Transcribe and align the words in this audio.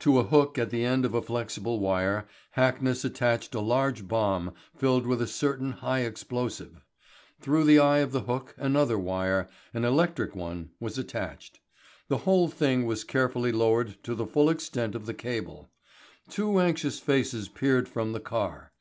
To 0.00 0.18
a 0.18 0.24
hook 0.24 0.58
at 0.58 0.70
the 0.70 0.84
end 0.84 1.04
of 1.04 1.14
a 1.14 1.22
flexible 1.22 1.78
wire 1.78 2.26
Hackness 2.56 3.04
attached 3.04 3.54
a 3.54 3.60
large 3.60 4.08
bomb 4.08 4.54
filled 4.74 5.06
with 5.06 5.22
a 5.22 5.26
certain 5.28 5.70
high 5.70 6.00
explosive. 6.00 6.82
Through 7.40 7.62
the 7.66 7.78
eye 7.78 7.98
of 7.98 8.10
the 8.10 8.22
hook 8.22 8.56
another 8.58 8.98
wire 8.98 9.46
an 9.72 9.84
electric 9.84 10.34
one 10.34 10.70
was 10.80 10.98
attached. 10.98 11.60
The 12.08 12.18
whole 12.26 12.48
thing 12.48 12.86
was 12.86 13.04
carefully 13.04 13.52
lowered 13.52 14.02
to 14.02 14.16
the 14.16 14.26
full 14.26 14.50
extent 14.50 14.96
of 14.96 15.06
the 15.06 15.14
cable. 15.14 15.70
Two 16.28 16.58
anxious 16.58 16.98
faces 16.98 17.46
peered 17.48 17.88
from 17.88 18.10
the 18.10 18.18
car. 18.18 18.72